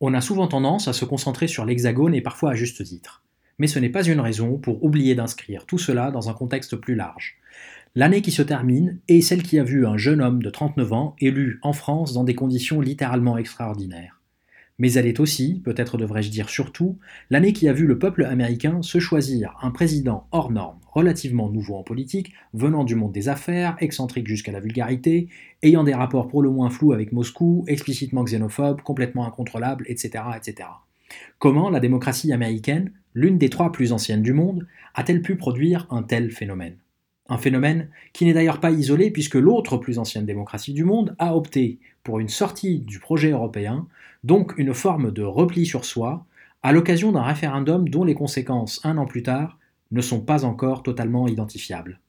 [0.00, 3.22] On a souvent tendance à se concentrer sur l'hexagone et parfois à juste titre.
[3.58, 6.94] Mais ce n'est pas une raison pour oublier d'inscrire tout cela dans un contexte plus
[6.94, 7.36] large.
[7.94, 11.16] L'année qui se termine est celle qui a vu un jeune homme de 39 ans
[11.20, 14.20] élu en France dans des conditions littéralement extraordinaires.
[14.78, 16.98] Mais elle est aussi, peut-être devrais-je dire surtout,
[17.30, 21.76] l'année qui a vu le peuple américain se choisir un président hors norme, relativement nouveau
[21.76, 25.28] en politique, venant du monde des affaires, excentrique jusqu'à la vulgarité,
[25.62, 30.68] ayant des rapports pour le moins flous avec Moscou, explicitement xénophobe, complètement incontrôlable, etc., etc.
[31.38, 36.02] Comment la démocratie américaine, l'une des trois plus anciennes du monde, a-t-elle pu produire un
[36.02, 36.78] tel phénomène?
[37.28, 41.36] Un phénomène qui n'est d'ailleurs pas isolé puisque l'autre plus ancienne démocratie du monde a
[41.36, 43.86] opté pour une sortie du projet européen,
[44.24, 46.26] donc une forme de repli sur soi,
[46.62, 49.58] à l'occasion d'un référendum dont les conséquences, un an plus tard,
[49.90, 52.00] ne sont pas encore totalement identifiables.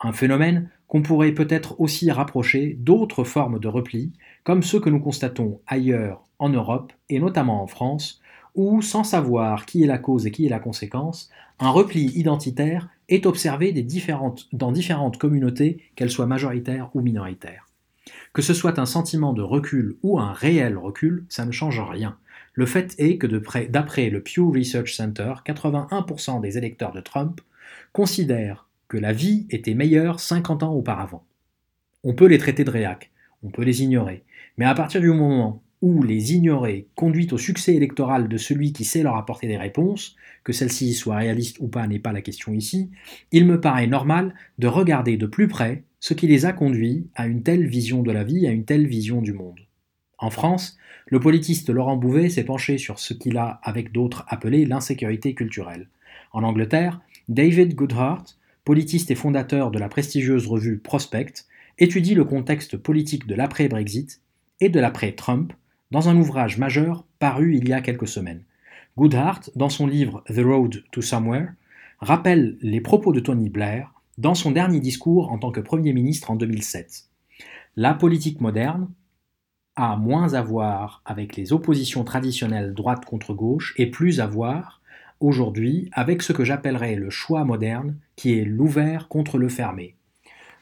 [0.00, 5.00] Un phénomène qu'on pourrait peut-être aussi rapprocher d'autres formes de repli, comme ceux que nous
[5.00, 8.20] constatons ailleurs en Europe et notamment en France,
[8.54, 12.88] où, sans savoir qui est la cause et qui est la conséquence, un repli identitaire
[13.08, 13.72] est observé
[14.52, 17.66] dans différentes communautés, qu'elles soient majoritaires ou minoritaires.
[18.32, 22.18] Que ce soit un sentiment de recul ou un réel recul, ça ne change rien.
[22.54, 27.40] Le fait est que d'après le Pew Research Center, 81% des électeurs de Trump
[27.92, 31.24] considèrent que la vie était meilleure 50 ans auparavant.
[32.04, 33.10] On peut les traiter de réac,
[33.42, 34.24] on peut les ignorer,
[34.56, 38.86] mais à partir du moment ou les ignorer conduit au succès électoral de celui qui
[38.86, 42.54] sait leur apporter des réponses, que celles-ci soient réalistes ou pas n'est pas la question
[42.54, 42.88] ici,
[43.32, 47.26] il me paraît normal de regarder de plus près ce qui les a conduits à
[47.26, 49.60] une telle vision de la vie, à une telle vision du monde.
[50.16, 54.64] En France, le politiste Laurent Bouvet s'est penché sur ce qu'il a, avec d'autres, appelé
[54.64, 55.90] l'insécurité culturelle.
[56.32, 58.24] En Angleterre, David Goodhart,
[58.64, 61.44] politiste et fondateur de la prestigieuse revue Prospect,
[61.78, 64.22] étudie le contexte politique de l'après-Brexit
[64.60, 65.52] et de l'après-Trump
[65.94, 68.42] dans un ouvrage majeur paru il y a quelques semaines.
[68.98, 71.50] Goodhart, dans son livre The Road to Somewhere,
[72.00, 76.32] rappelle les propos de Tony Blair dans son dernier discours en tant que Premier ministre
[76.32, 77.04] en 2007.
[77.76, 78.90] La politique moderne
[79.76, 84.80] a moins à voir avec les oppositions traditionnelles droite contre gauche et plus à voir
[85.20, 89.94] aujourd'hui avec ce que j'appellerais le choix moderne qui est l'ouvert contre le fermé.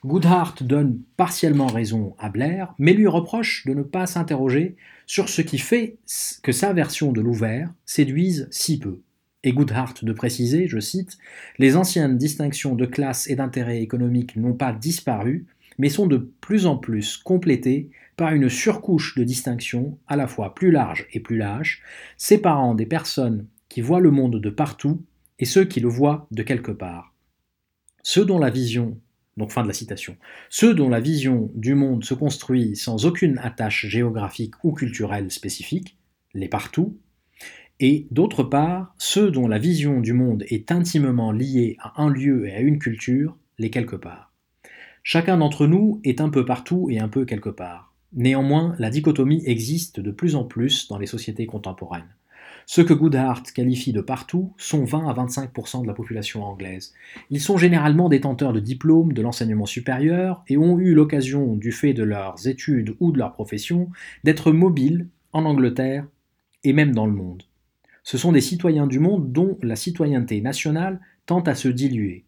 [0.05, 4.75] Goodhart donne partiellement raison à Blair, mais lui reproche de ne pas s'interroger
[5.07, 5.97] sur ce qui fait
[6.43, 9.01] que sa version de l'ouvert séduise si peu.
[9.45, 11.19] Et Goodhart de préciser, je cite,
[11.59, 15.47] Les anciennes distinctions de classe et d'intérêt économique n'ont pas disparu,
[15.79, 20.55] mais sont de plus en plus complétées par une surcouche de distinctions à la fois
[20.55, 21.81] plus large et plus lâche,
[22.17, 25.03] séparant des personnes qui voient le monde de partout
[25.39, 27.15] et ceux qui le voient de quelque part.
[28.03, 28.99] Ceux dont la vision
[29.37, 30.17] donc fin de la citation.
[30.51, 35.97] Ceux dont la vision du monde se construit sans aucune attache géographique ou culturelle spécifique,
[36.35, 36.97] les partout,
[37.81, 42.47] et d'autre part, ceux dont la vision du monde est intimement liée à un lieu
[42.47, 44.33] et à une culture, les quelque part.
[45.03, 47.93] Chacun d'entre nous est un peu partout et un peu quelque part.
[48.13, 52.15] Néanmoins, la dichotomie existe de plus en plus dans les sociétés contemporaines.
[52.67, 56.95] Ceux que Goodhart qualifie de partout sont 20 à 25% de la population anglaise.
[57.31, 61.93] Ils sont généralement détenteurs de diplômes de l'enseignement supérieur et ont eu l'occasion, du fait
[61.93, 63.91] de leurs études ou de leur profession,
[64.25, 66.07] d'être mobiles en Angleterre
[66.65, 67.43] et même dans le monde.
[68.05, 72.25] Ce sont des citoyens du monde dont la citoyenneté nationale tend à se diluer.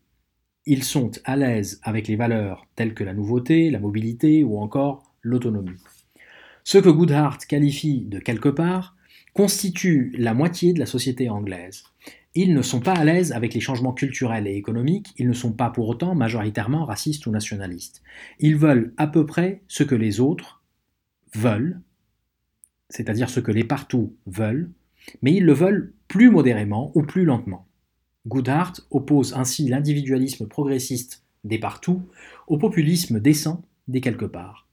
[0.66, 5.12] Ils sont à l'aise avec les valeurs telles que la nouveauté, la mobilité ou encore
[5.20, 5.78] l'autonomie.
[6.62, 8.93] Ceux que Goodhart qualifie de quelque part
[9.34, 11.84] constituent la moitié de la société anglaise.
[12.36, 15.52] Ils ne sont pas à l'aise avec les changements culturels et économiques, ils ne sont
[15.52, 18.02] pas pour autant majoritairement racistes ou nationalistes.
[18.40, 20.62] Ils veulent à peu près ce que les autres
[21.34, 21.80] veulent,
[22.88, 24.70] c'est-à-dire ce que les partout veulent,
[25.22, 27.66] mais ils le veulent plus modérément ou plus lentement.
[28.26, 32.02] Goodhart oppose ainsi l'individualisme progressiste des partout
[32.46, 34.63] au populisme décent des quelque part.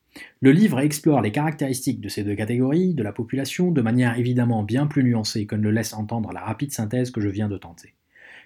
[0.42, 4.64] Le livre explore les caractéristiques de ces deux catégories de la population de manière évidemment
[4.64, 7.58] bien plus nuancée que ne le laisse entendre la rapide synthèse que je viens de
[7.58, 7.94] tenter.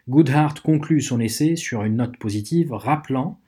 [0.08, 3.40] Goodhart conclut son essai sur une note positive rappelant,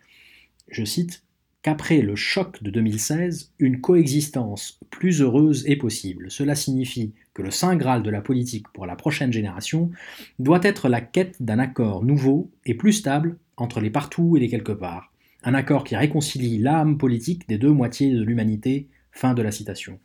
[0.70, 1.24] je cite,
[1.62, 6.32] qu'après le choc de 2016, une coexistence plus heureuse est possible.
[6.32, 9.92] Cela signifie que le saint graal de la politique pour la prochaine génération
[10.40, 14.50] doit être la quête d'un accord nouveau et plus stable entre les partout et les
[14.50, 15.12] quelque part,
[15.44, 18.88] un accord qui réconcilie l'âme politique des deux moitiés de l'humanité.
[19.12, 19.98] Fin de la citation.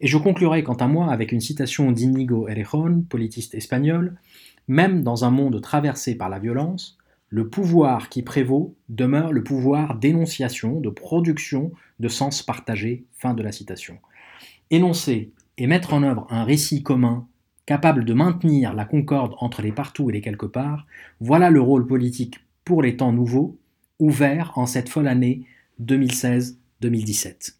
[0.00, 4.16] Et je conclurai quant à moi avec une citation d'Inigo Errejón, politiste espagnol.
[4.68, 6.96] Même dans un monde traversé par la violence,
[7.28, 13.04] le pouvoir qui prévaut demeure le pouvoir d'énonciation, de production de sens partagé.
[13.18, 13.98] Fin de la citation.
[14.70, 17.26] Énoncer et mettre en œuvre un récit commun
[17.66, 20.86] capable de maintenir la concorde entre les partout et les quelque part,
[21.20, 23.58] voilà le rôle politique pour les temps nouveaux,
[24.02, 25.46] ouvert en cette folle année
[25.80, 27.54] 2016-2017.